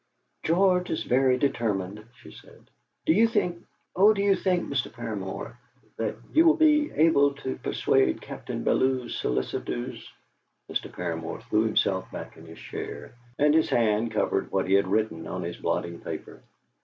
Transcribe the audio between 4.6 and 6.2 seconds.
Mr. Paramor, that